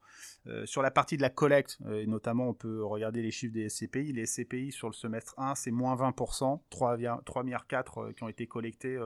[0.64, 4.12] sur la partie de la collecte, et notamment on peut regarder les chiffres des SCPI.
[4.12, 8.28] Les SCPI sur le semestre 1, c'est moins 20%, 3, 3 milliards 4 qui ont
[8.28, 8.98] été collectés,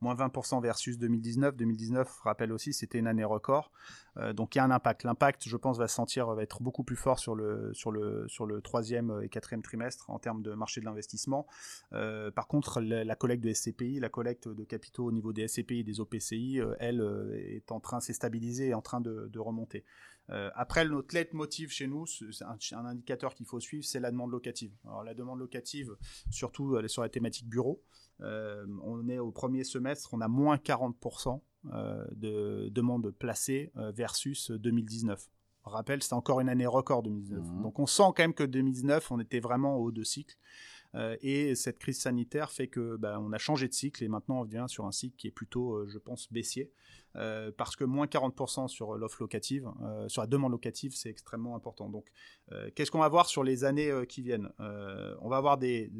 [0.00, 1.56] moins 20% versus 2019.
[1.56, 3.70] 2019, rappelle aussi, c'était une année record.
[4.34, 5.04] Donc il y a un impact.
[5.04, 8.26] L'impact, je pense, va se sentir, va être beaucoup plus fort sur le, sur le,
[8.28, 11.46] sur le troisième et quatrième trimestre en termes de marché de l'investissement.
[11.90, 15.84] par contre, la, collecte de SCPI la collecte de capitaux au niveau des SCPI et
[15.84, 19.84] des OPCI, euh, elle, euh, est en train de stabiliser et en train de, remonter.
[20.30, 22.44] Euh, après, notre motive chez nous, c'est
[22.74, 24.72] un, indicateur qu'il faut suivre, c'est la demande locative.
[24.84, 25.96] Alors la demande locative,
[26.30, 27.82] surtout sur la thématique bureau,
[28.20, 35.28] on est au premier semestre, on a moins 40% de demandes placées versus 2019.
[35.64, 37.44] rappel, c'est encore une année record 2019.
[37.44, 37.62] Mmh.
[37.62, 40.36] Donc on sent quand même que 2019, on était vraiment au haut de cycle.
[40.96, 44.40] Euh, et cette crise sanitaire fait que bah, on a changé de cycle et maintenant
[44.40, 46.70] on vient sur un cycle qui est plutôt, euh, je pense, baissier.
[47.16, 49.70] Euh, parce que moins 40% sur l'offre locative,
[50.08, 51.88] sur la demande locative, c'est extrêmement important.
[51.88, 52.06] Donc,
[52.74, 54.50] qu'est-ce qu'on va voir sur les années qui viennent?
[54.58, 55.92] On va avoir des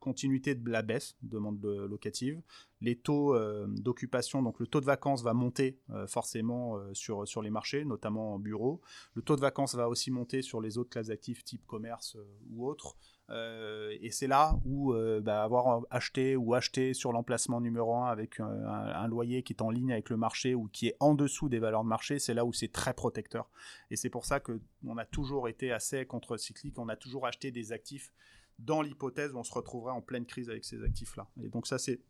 [0.00, 2.40] continuités de la baisse, demande locative.
[2.80, 3.36] Les taux
[3.68, 8.38] d'occupation, donc le taux de vacances va monter forcément sur, sur les marchés, notamment en
[8.38, 8.80] bureau.
[9.14, 12.16] Le taux de vacances va aussi monter sur les autres classes d'actifs type commerce
[12.50, 12.96] ou autres.
[13.30, 18.06] Euh, et c'est là où euh, bah, avoir acheté ou acheté sur l'emplacement numéro 1
[18.06, 21.14] avec un, loyer qui est en ligne avec le marché marché ou qui est en
[21.14, 23.50] dessous des valeurs de marché, c'est là où c'est très protecteur.
[23.90, 27.50] Et c'est pour ça que on a toujours été assez contre-cyclique, on a toujours acheté
[27.50, 28.12] des actifs
[28.58, 31.28] dans l'hypothèse où on se retrouverait en pleine crise avec ces actifs-là.
[31.42, 32.00] Et donc ça, c'est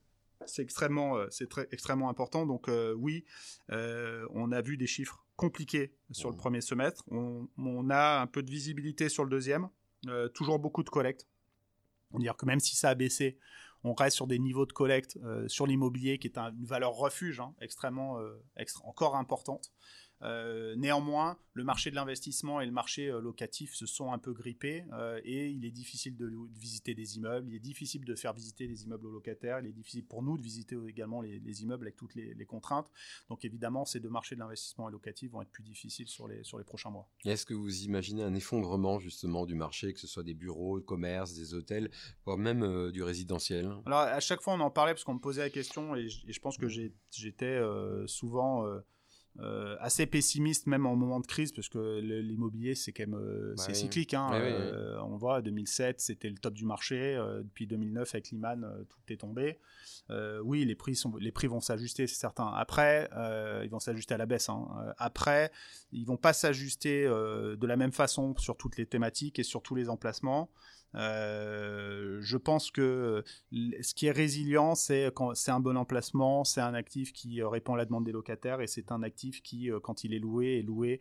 [0.46, 2.46] c'est extrêmement, euh, c'est très extrêmement important.
[2.46, 3.24] Donc euh, oui,
[3.72, 6.38] euh, on a vu des chiffres compliqués sur le mmh.
[6.38, 7.04] premier semestre.
[7.10, 9.68] On, on, a un peu de visibilité sur le deuxième.
[10.32, 11.26] toujours beaucoup de collecte.
[12.14, 13.38] dire que même si ça a baissé,
[13.84, 17.54] on reste sur des niveaux de collecte sur l'immobilier qui est une valeur refuge hein,
[17.60, 18.18] extrêmement,
[18.84, 19.72] encore importante.
[20.22, 24.32] Euh, néanmoins, le marché de l'investissement et le marché euh, locatif se sont un peu
[24.32, 28.34] grippés euh, et il est difficile de, visiter des immeubles, il est difficile de faire
[28.34, 31.86] visiter des immeubles aux locataires, il est difficile pour nous de visiter également les, immeubles
[31.86, 32.90] avec toutes les, contraintes.
[33.28, 36.42] Donc évidemment, ces deux marchés de l'investissement et locatif vont être plus difficiles sur les,
[36.42, 37.08] sur les prochains mois.
[37.24, 40.84] Est-ce que vous imaginez un effondrement justement du marché, que ce soit des bureaux, de
[40.84, 41.90] commerce, des hôtels,
[42.24, 43.70] voire même du résidentiel?
[43.86, 46.40] Alors à chaque fois on en parlait parce qu'on me posait la question et, je
[46.40, 47.60] pense que j'étais
[48.06, 48.64] souvent
[49.38, 53.54] euh, assez pessimiste même en moment de crise parce que l'immobilier c'est quand même euh,
[53.56, 54.28] c'est cyclique hein.
[54.34, 59.18] euh, on voit 2007 c'était le top du marché depuis 2009 avec Lehman tout est
[59.18, 59.58] tombé.
[60.44, 62.48] Oui les prix sont les prix vont s'ajuster c'est certain.
[62.48, 63.08] Après
[63.62, 64.66] ils vont s'ajuster à la baisse hein.
[64.98, 65.52] après
[65.92, 69.76] ils vont pas s'ajuster de la même façon sur toutes les thématiques et sur tous
[69.76, 70.50] les emplacements.
[70.50, 73.22] euh, je pense que
[73.52, 77.48] ce qui est résilient, c'est quand c'est un bon emplacement, c'est un actif qui euh,
[77.48, 80.18] répond à la demande des locataires et c'est un actif qui, euh, quand il est
[80.18, 81.00] loué, est loué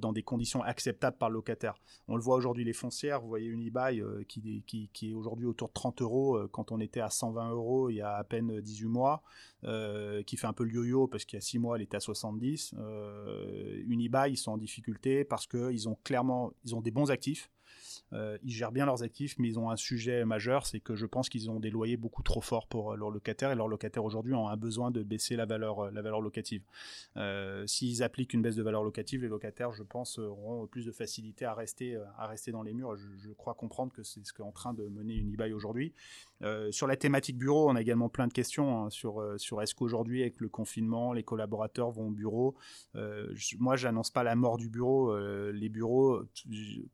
[0.00, 1.74] dans des conditions acceptables par le locataire.
[2.08, 5.72] On le voit aujourd'hui les foncières, vous voyez Unibail qui, qui, est aujourd'hui autour de
[5.72, 9.22] 30 euros quand on était à 120 euros il y a à peine 18 mois,
[9.62, 12.00] qui fait un peu le yo-yo parce qu'il y a 6 mois elle était à
[12.00, 12.74] 70.
[13.86, 17.50] Unibail ils sont en difficulté parce qu'ils ont clairement ils ont des bons actifs
[18.12, 21.06] euh, ils gèrent bien leurs actifs, mais ils ont un sujet majeur, c'est que je
[21.06, 24.04] pense qu'ils ont des loyers beaucoup trop forts pour euh, leurs locataires, et leurs locataires
[24.04, 26.62] aujourd'hui ont un besoin de baisser la valeur, euh, la valeur locative.
[27.66, 31.44] S'ils appliquent une baisse de valeur locative, les locataires, je pense, auront plus de facilité
[31.44, 32.96] à rester, à rester dans les murs.
[32.96, 35.92] Je, crois comprendre que c'est ce qu'est en train de mener Unibail aujourd'hui.
[36.70, 40.22] sur la thématique bureau, on a également plein de questions hein, sur, sur est-ce qu'aujourd'hui,
[40.22, 42.54] avec le confinement, les collaborateurs vont au bureau.
[42.94, 45.16] Je, moi, j'annonce pas la mort du bureau.
[45.50, 46.22] les bureaux,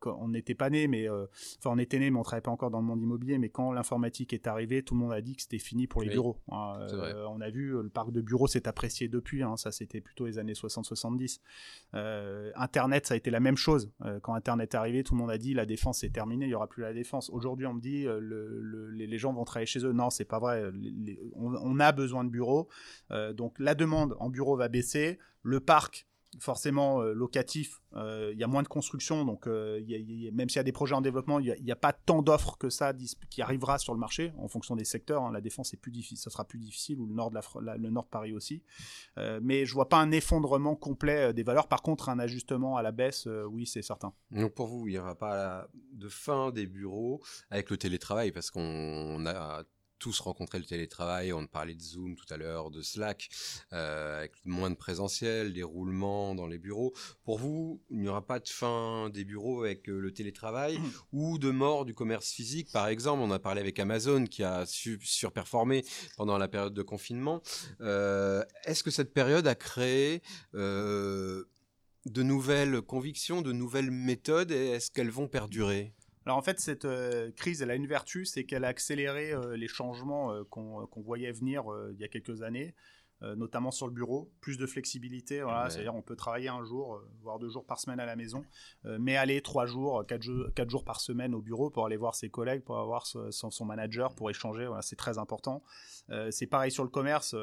[0.04, 1.26] on n'était pas né, mais euh,
[1.58, 3.38] enfin on était né, mais on travaillait pas encore dans le monde immobilier.
[3.38, 6.10] Mais quand l'informatique est arrivée, tout le monde a dit que c'était fini pour les
[6.10, 6.38] bureaux.
[6.50, 6.78] Hein.
[6.92, 9.42] Euh, on a vu le parc de bureaux s'est apprécié depuis.
[9.42, 9.56] Hein.
[9.56, 11.40] ça, c'était plutôt les années 60-70.
[11.94, 13.90] Euh, Internet, ça a été la même chose.
[14.22, 16.54] quand Internet est arrivé, tout le monde a dit la défense est terminée, il y
[16.54, 17.30] aura plus la défense.
[17.30, 18.06] Aujourd'hui, on me dit
[18.96, 19.92] les, gens vont travailler chez eux.
[19.92, 20.70] Non, c'est pas vrai.
[21.34, 22.68] on, on, a besoin de bureaux.
[23.34, 25.18] donc la demande en bureau va baisser.
[25.42, 26.06] Le parc
[26.38, 29.80] forcément euh, locatif, euh, il y a moins de construction, donc euh,
[30.32, 32.70] même s'il y a des projets en développement, il n'y a, pas tant d'offres que
[32.70, 32.92] ça
[33.30, 35.22] qui arrivera sur le marché en fonction des secteurs.
[35.22, 35.32] Hein.
[35.32, 37.90] la défense est plus difficile, ça sera plus difficile, ou le nord de, la, le
[37.90, 38.62] nord de Paris aussi.
[39.42, 41.68] mais je vois pas un effondrement complet des valeurs.
[41.68, 44.12] Par contre, un ajustement à la baisse, oui, c'est certain.
[44.30, 48.50] Donc pour vous, il n'y aura pas de fin des bureaux avec le télétravail, parce
[48.50, 49.64] qu'on a
[50.06, 51.32] tous rencontrer le télétravail.
[51.32, 53.28] On parlait de Zoom tout à l'heure, de Slack,
[53.72, 56.94] euh, avec moins de présentiel, des roulements dans les bureaux.
[57.24, 60.78] Pour vous, il n'y aura pas de fin des bureaux avec euh, le télétravail
[61.12, 62.70] ou de mort du commerce physique?
[62.70, 65.84] Par exemple, on a parlé avec Amazon qui a surperformé
[66.16, 67.42] pendant la période de confinement.
[67.80, 70.22] Euh, est-ce que cette période a créé
[70.54, 71.46] de
[72.14, 75.96] nouvelles convictions, de nouvelles méthodes et est-ce qu'elles vont perdurer?
[76.26, 79.56] Alors en fait, cette euh, crise, elle a une vertu, c'est qu'elle a accéléré euh,
[79.56, 82.74] les changements euh, qu'on voyait venir il y a quelques années.
[83.22, 85.40] Euh, notamment sur le bureau, plus de flexibilité.
[85.40, 88.14] Voilà, C'est-à-dire on peut travailler un jour, euh, voire deux jours par semaine à la
[88.14, 88.44] maison,
[88.84, 91.96] euh, mais aller trois jours, quatre, jours, quatre jours par semaine au bureau pour aller
[91.96, 94.66] voir ses collègues, pour avoir son, son manager, pour échanger.
[94.66, 95.62] Voilà, c'est très important.
[96.30, 97.34] c'est pareil sur le commerce.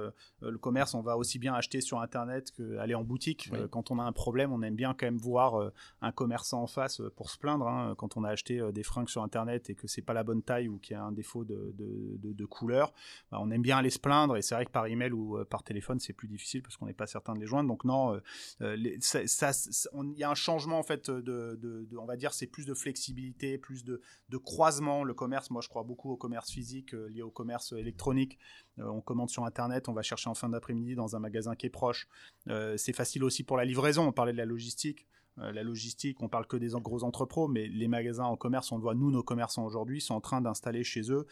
[0.42, 3.50] le commerce, on va aussi bien acheter sur Internet qu'aller en boutique.
[3.72, 7.02] quand on a un problème, on aime bien quand même voir un commerçant en face
[7.16, 7.68] pour se plaindre.
[7.68, 7.96] Hein.
[7.98, 10.68] quand on a acheté des fringues sur Internet et que c'est pas la bonne taille
[10.68, 12.94] ou qu'il y a un défaut de, de, de, couleur,
[13.32, 14.38] bah, on aime bien aller se plaindre.
[14.38, 16.94] Et c'est vrai que par email ou par téléphone, c'est plus difficile parce qu'on n'est
[16.94, 17.68] pas certain de les joindre.
[17.68, 18.20] Donc non, euh,
[18.62, 22.74] euh, il y a un changement en fait de, on va dire, c'est plus de
[22.74, 24.02] flexibilité, plus de,
[24.44, 25.04] croisement.
[25.04, 28.38] Le commerce, moi je crois beaucoup au commerce physique euh, lié au commerce électronique.
[28.78, 31.70] on commande sur internet, on va chercher en fin d'après-midi dans un magasin qui est
[31.70, 32.08] proche.
[32.48, 34.08] c'est facile aussi pour la livraison.
[34.08, 35.08] On parlait de la logistique.
[35.38, 38.82] La logistique, on parle que des gros entrepôts, mais les magasins en commerce, on le
[38.82, 41.26] voit, nous, nos commerçants aujourd'hui, sont en train d'installer chez eux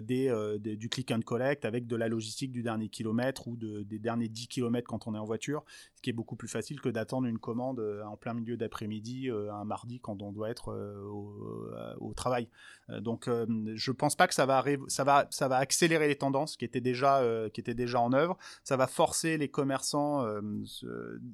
[0.00, 4.28] des, du click and collect avec de la logistique du dernier kilomètre ou des derniers
[4.28, 5.64] 10 kilomètres quand on est en voiture,
[5.94, 9.64] ce qui est beaucoup plus facile que d'attendre une commande en plein milieu d'après-midi, un
[9.64, 10.74] mardi, quand on doit être
[12.00, 12.48] au, travail.
[13.00, 17.20] donc, je pense pas que ça va, accélérer les tendances qui étaient déjà,
[18.00, 18.36] en œuvre.
[18.64, 20.26] Ça va forcer les commerçants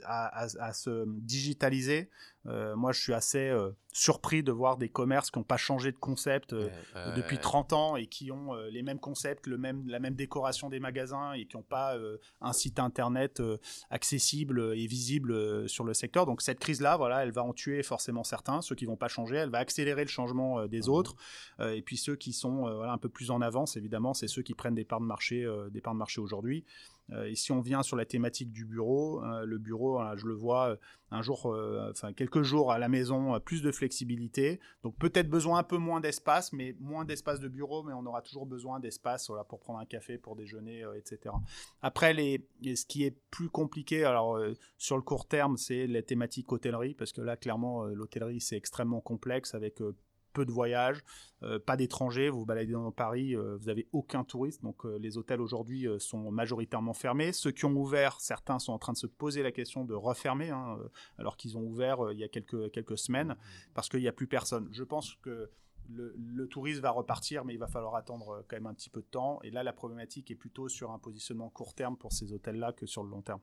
[0.05, 2.11] à, se digitaliser.
[2.47, 5.93] Euh, moi, je suis assez euh, surpris de voir des commerces qui n'ont pas changé
[5.93, 6.69] de concept euh,
[7.15, 10.81] depuis 30 ans et qui ont les mêmes concepts, le même, la même décoration des
[10.81, 11.97] magasins et qui n'ont pas
[12.41, 13.43] un site internet
[13.91, 16.27] accessible et visible sur le secteur.
[16.27, 19.37] Donc cette crise-là, voilà, elle va en tuer forcément certains, ceux qui vont pas changer.
[19.37, 20.91] Elle va accélérer le changement des mmh.
[20.91, 21.15] autres.
[21.61, 24.55] et puis ceux qui sont voilà, un peu plus en avance, évidemment, c'est ceux qui
[24.55, 26.65] prennent des parts de marché, des parts de marché aujourd'hui.
[27.13, 30.35] Euh, et si on vient sur la thématique du bureau, euh, le bureau, je le
[30.35, 30.77] vois euh,
[31.11, 31.55] un jour,
[31.91, 34.61] enfin quelques jours à la maison, plus de flexibilité.
[34.83, 38.23] Donc peut-être besoin un peu moins d'espace, mais moins d'espace de bureau, mais on aura
[38.23, 41.35] toujours besoin d'espace pour prendre un café, pour déjeuner, etc.
[41.83, 44.41] Après, les, ce qui est plus compliqué, alors
[44.79, 49.03] sur le court terme, c'est la thématique hôtellerie, parce que là, clairement, l'hôtellerie, c'est extrêmement
[49.03, 49.83] complexe avec
[50.33, 51.03] peu de voyages,
[51.43, 52.31] euh, pas d'étrangers.
[52.31, 54.63] Vous baladez dans Paris, euh, vous n'avez aucun touriste.
[54.63, 57.33] Donc euh, les hôtels aujourd'hui sont majoritairement fermés.
[57.33, 60.51] Ceux qui ont ouvert, certains sont en train de se poser la question de refermer,
[60.51, 60.79] hein,
[61.19, 63.37] alors qu'ils ont ouvert il y a quelques, quelques semaines,
[63.75, 64.69] parce qu'il n'y a plus personne.
[64.73, 65.51] Je pense que
[65.89, 69.07] le, tourisme va repartir, mais il va falloir attendre quand même un petit peu de
[69.07, 69.41] temps.
[69.43, 72.87] Et là, la problématique est plutôt sur un positionnement court terme pour ces hôtels-là que
[72.87, 73.41] sur le long terme.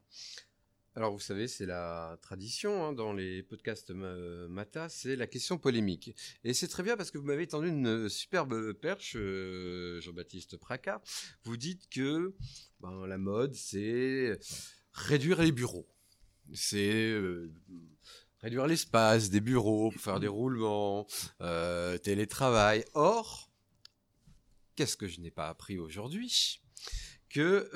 [1.00, 6.14] Alors vous savez, c'est la tradition hein, dans les podcasts Mata, c'est la question polémique.
[6.44, 11.02] Et c'est très bien parce que vous m'avez tendu une superbe perche, euh, Jean-Baptiste Praca.
[11.46, 12.36] Vous dites que
[12.82, 14.38] ben, la mode, c'est
[14.92, 15.88] réduire les bureaux.
[16.52, 17.50] C'est euh,
[18.42, 21.08] réduire l'espace des bureaux pour faire des roulements,
[21.40, 22.84] euh, télétravail.
[22.94, 23.50] Or,
[24.76, 26.60] qu'est-ce que je n'ai pas appris aujourd'hui?
[27.30, 27.70] Que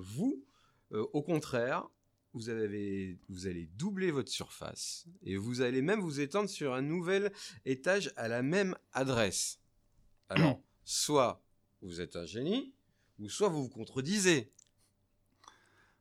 [0.00, 0.44] vous,
[0.92, 1.88] euh, au contraire,
[2.34, 6.82] vous, avez, vous allez doubler votre surface et vous allez même vous étendre sur un
[6.82, 7.32] nouvel
[7.64, 9.60] étage à la même adresse.
[10.28, 11.42] Alors, soit
[11.82, 12.72] vous êtes un génie,
[13.18, 14.52] ou soit vous vous contredisez.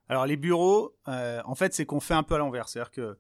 [0.10, 2.68] Alors les bureaux, euh, en fait, c'est qu'on fait un peu à l'envers.
[2.68, 3.18] C'est-à-dire que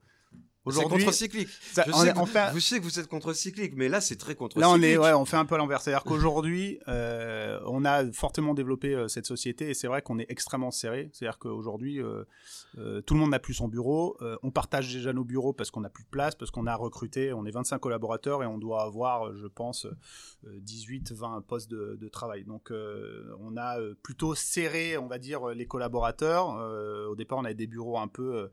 [0.63, 1.47] Aujourd'hui, contre-cyclique.
[1.47, 4.61] Je, sais que, sais que vous êtes contre-cyclique, mais là, c'est très contre-cyclique.
[4.61, 5.81] Là, on est, ouais, on fait un peu l'envers.
[5.81, 10.27] C'est-à-dire qu'aujourd'hui, euh, on a fortement développé euh, cette société et c'est vrai qu'on est
[10.29, 11.09] extrêmement serré.
[11.13, 14.17] C'est-à-dire qu'aujourd'hui, euh, tout le monde n'a plus son bureau.
[14.43, 17.33] On partage déjà nos bureaux parce qu'on n'a plus de place, parce qu'on a recruté.
[17.33, 19.87] On est 25 collaborateurs et on doit avoir, je pense,
[20.45, 22.43] 18, 20 postes de, de travail.
[22.43, 22.71] Donc,
[23.39, 26.49] on a plutôt serré, on va dire, les collaborateurs.
[27.09, 28.51] au départ, on avait des bureaux un peu,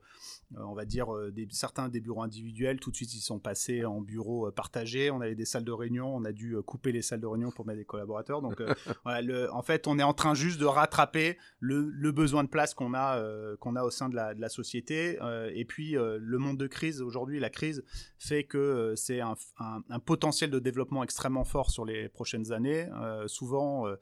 [0.57, 2.79] on va dire, des, certains des bureaux individuels.
[2.79, 5.11] Tout de suite, ils sont passés en bureaux partagés.
[5.11, 6.15] On avait des salles de réunion.
[6.15, 8.41] On a dû couper les salles de réunion pour mettre des collaborateurs.
[8.41, 8.61] Donc,
[9.03, 12.49] voilà, le, en fait, on est en train juste de rattraper le, le besoin de
[12.49, 13.21] place qu'on a,
[13.59, 15.17] qu'on a au sein de la, société.
[15.21, 17.83] Euh, et puis, euh, le monde de crise, aujourd'hui, la crise
[18.17, 22.87] fait que euh, c'est un, un, potentiel de développement extrêmement fort sur les prochaines années.
[23.27, 23.95] souvent, euh,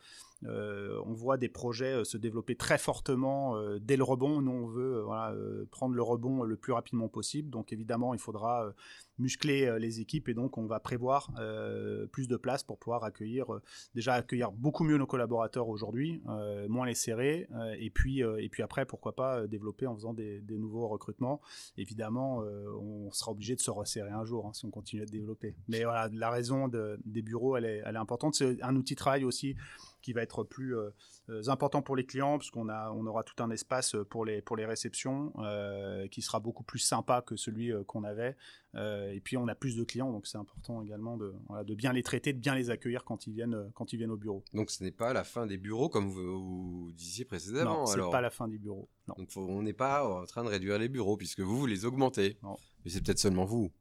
[0.45, 4.41] on voit des projets euh, se développer très fortement euh, dès le rebond.
[4.41, 5.05] Nous, on veut
[5.71, 7.49] prendre le rebond le plus rapidement possible.
[7.49, 8.73] Donc, évidemment, il faudra
[9.19, 11.31] muscler les équipes et donc on va prévoir
[12.11, 13.47] plus de place pour pouvoir accueillir,
[13.95, 16.21] déjà accueillir beaucoup mieux nos collaborateurs aujourd'hui,
[16.69, 17.47] moins les serrer.
[17.79, 21.41] et, puis, et puis après, pourquoi pas développer en faisant des, nouveaux recrutements.
[21.77, 22.43] Évidemment,
[22.79, 25.55] on sera obligé de se resserrer un jour hein, si on continue à développer.
[25.67, 28.35] Mais voilà, la raison des bureaux, elle est importante.
[28.35, 29.55] C'est un outil de travail aussi
[30.07, 30.89] qui va être plus euh,
[31.27, 34.41] euh, important pour les clients, parce qu'on a, on aura tout un espace pour les,
[34.41, 38.37] pour les réceptions euh, qui sera beaucoup plus sympa que celui qu'on avait.
[38.73, 42.03] et puis on a plus de clients, donc c'est important également de, de bien les
[42.03, 44.45] traiter, de bien les accueillir quand ils viennent, quand ils viennent au bureau.
[44.53, 47.79] Donc ce n'est pas la fin des bureaux comme vous, disiez précédemment.
[47.79, 48.87] Non, c'est pas la fin des bureaux.
[49.09, 49.15] Non.
[49.17, 52.37] Donc on n'est pas en train de réduire les bureaux puisque vous, vous les augmentez.
[52.85, 53.73] Mais c'est peut-être seulement vous.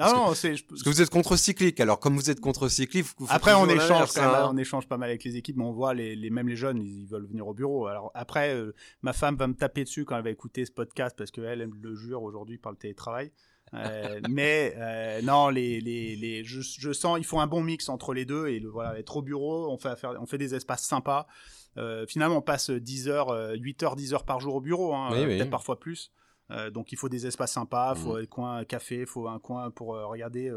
[0.00, 1.78] Parce, non, que, parce que vous êtes contre-cyclique.
[1.78, 4.48] Alors, comme vous êtes contre-cyclique, après on échange, hein.
[4.50, 6.80] on échange pas mal avec les équipes, mais on voit les, les même les jeunes,
[6.80, 7.86] ils, veulent venir au bureau.
[7.86, 11.14] Alors après, euh, ma femme va me taper dessus quand elle va écouter ce podcast
[11.18, 13.30] parce qu'elle elle le jure aujourd'hui par le télétravail.
[13.74, 17.88] Euh, mais euh, non, les, les, les je, je, sens ils font un bon mix
[17.90, 20.84] entre les deux et le, voilà être au bureau, on fait on fait des espaces
[20.84, 21.26] sympas.
[21.76, 25.10] Euh, finalement, on passe 10 heures, 8 heures, 10 heures par jour au bureau, hein,
[25.12, 26.10] peut-être parfois plus.
[26.72, 28.22] Donc il faut des espaces sympas, il faut mmh.
[28.22, 30.52] un coin café, il faut un coin pour regarder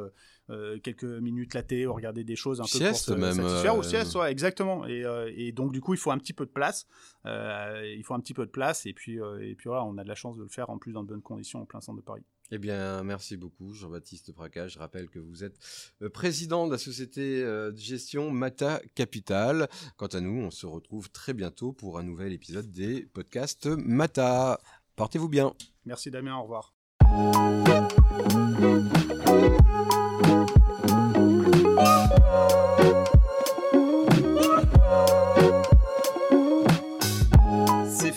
[0.83, 3.77] quelques minutes la télé regarder des choses un peu pour se même, satisfaire.
[3.77, 4.87] Ou sieste, exactement.
[4.87, 5.03] Et,
[5.35, 6.87] et, donc du coup il faut un petit peu de place.
[7.25, 10.09] il faut un petit peu de place et puis, et puis voilà, on a de
[10.09, 12.03] la chance de le faire en plus dans de bonnes conditions en plein centre de
[12.03, 12.23] Paris.
[12.55, 14.67] Eh bien, merci beaucoup, Jean-Baptiste Braca.
[14.67, 15.57] Je rappelle que vous êtes
[16.03, 19.67] euh, président de la société euh, de gestion Mata Capital.
[19.97, 24.59] Quant à nous, on se retrouve très bientôt pour un nouvel épisode des podcasts Mata.
[24.95, 25.53] Portez-vous bien.
[25.85, 26.73] Merci Damien, au revoir.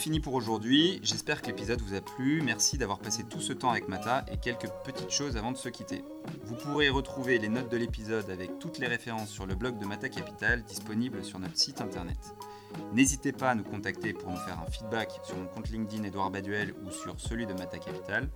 [0.06, 1.00] fini pour aujourd'hui.
[1.02, 2.40] J'espère que l'épisode vous a plu.
[2.40, 5.68] Merci d'avoir passé tout ce temps avec Mata et quelques petites choses avant de se
[5.68, 6.04] quitter.
[6.44, 9.84] Vous pourrez retrouver les notes de l'épisode avec toutes les références sur le blog de
[9.84, 12.18] Mata Capital disponible sur notre site internet.
[12.92, 16.30] N'hésitez pas à nous contacter pour nous faire un feedback sur mon compte LinkedIn Edouard
[16.30, 18.28] Baduel ou sur celui de Mata Capital.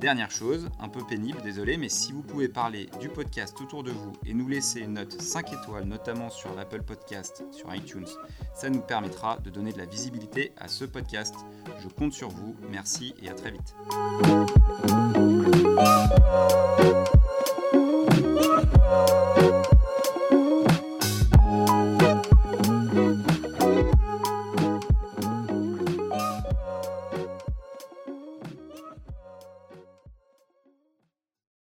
[0.00, 3.90] Dernière chose, un peu pénible, désolé, mais si vous pouvez parler du podcast autour de
[3.90, 8.06] vous et nous laisser une note 5 étoiles, notamment sur l'Apple Podcast, sur iTunes,
[8.54, 11.34] ça nous permettra de donner de la visibilité à ce podcast.
[11.82, 13.74] Je compte sur vous, merci et à très vite.